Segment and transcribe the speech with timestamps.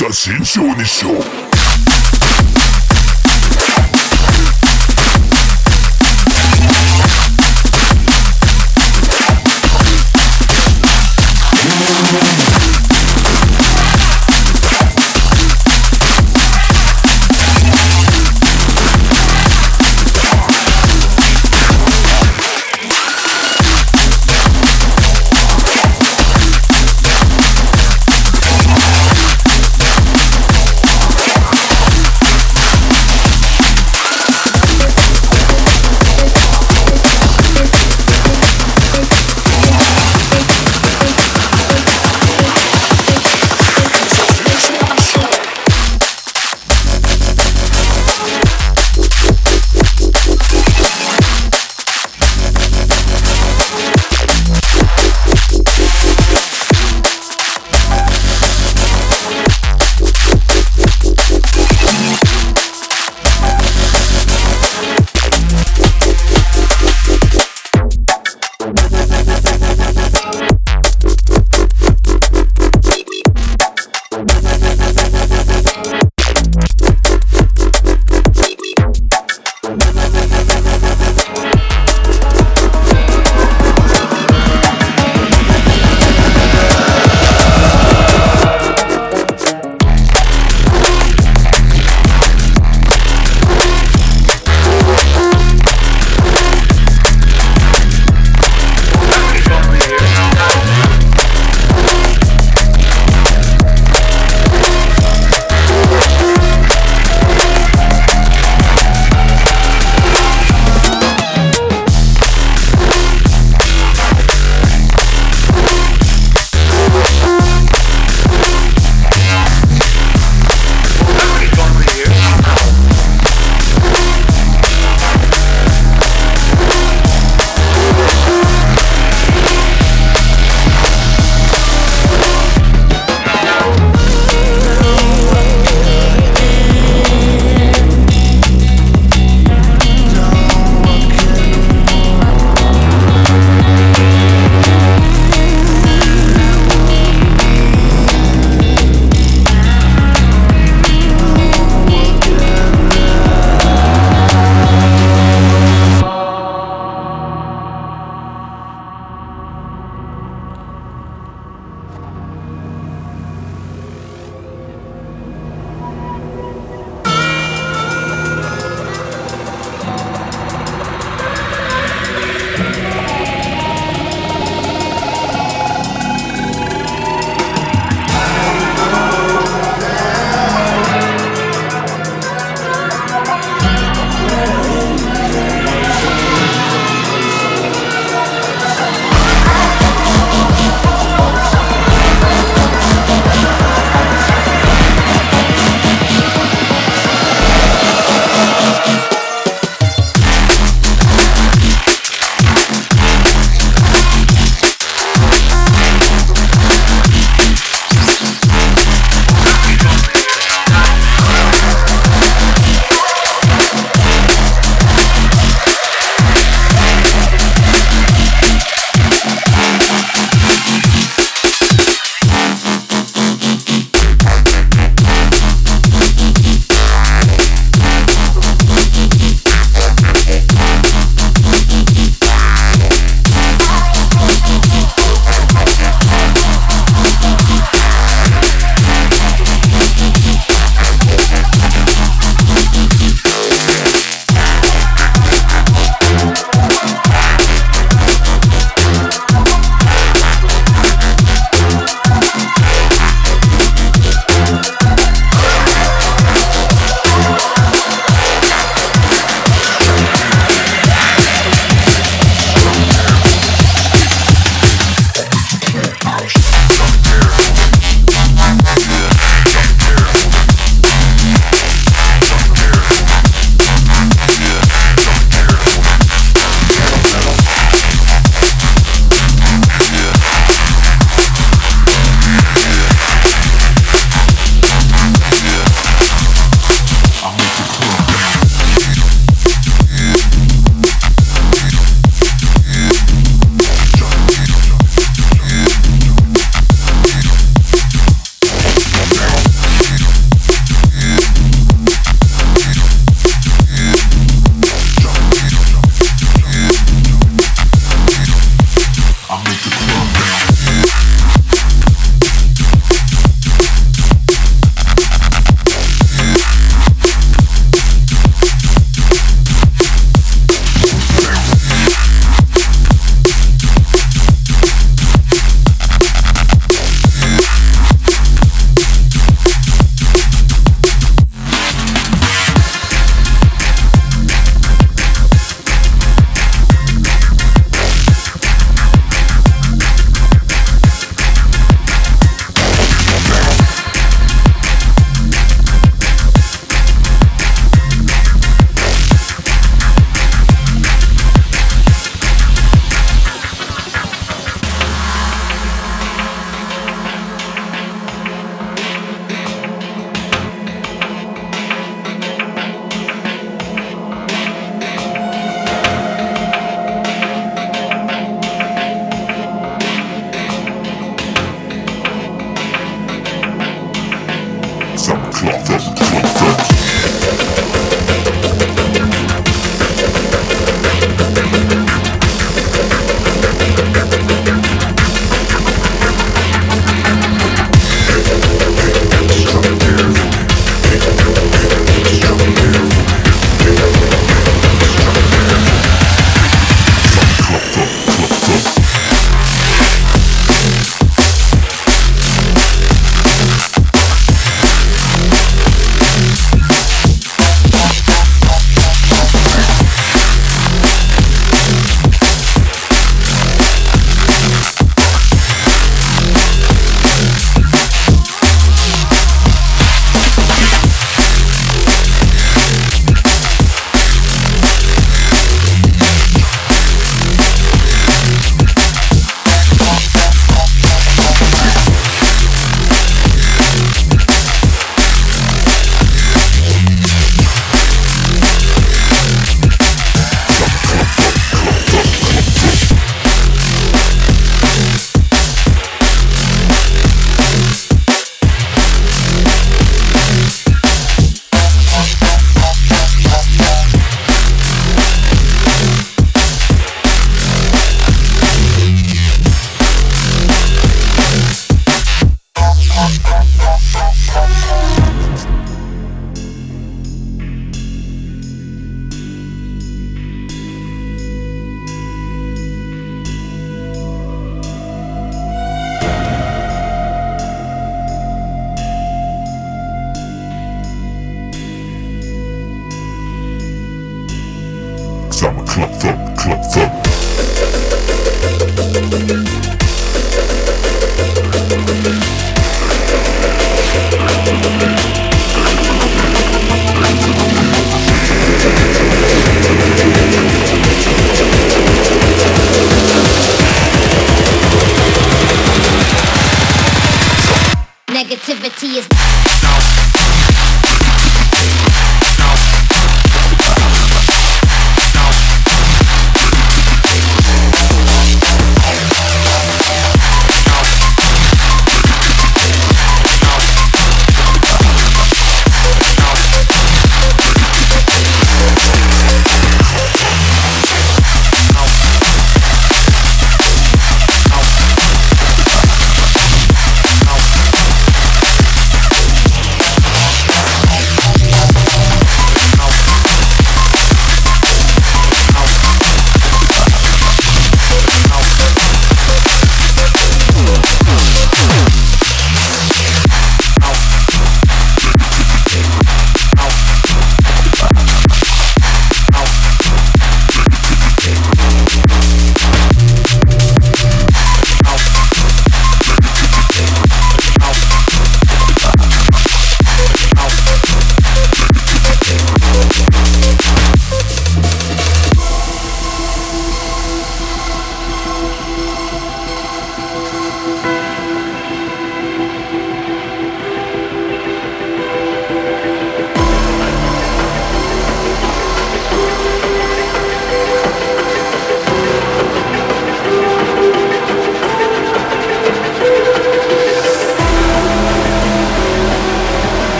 [0.00, 1.39] さ慎重にしよう。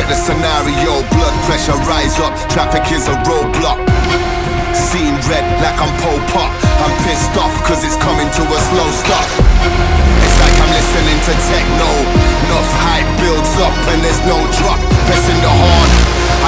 [0.00, 3.76] Check the scenario, blood pressure rise up, traffic is a roadblock.
[4.72, 6.48] Seeing red like I'm Pol Pot.
[6.80, 9.28] I'm pissed off cause it's coming to a slow stop.
[10.24, 11.90] It's like I'm listening to techno.
[12.48, 14.80] Enough hype builds up and there's no drop.
[15.04, 15.90] Pressing the horn,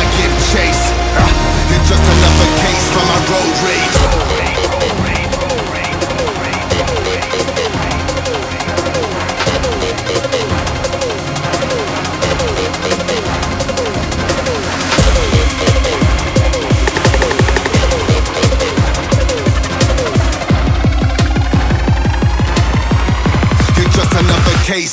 [0.00, 0.88] I give chase.
[1.12, 4.51] Uh, it's just another case for my road rage.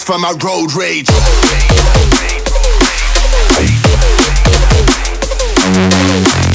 [0.10, 1.06] Another case for my road rage.
[5.72, 6.49] Don't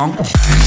[0.00, 0.59] song.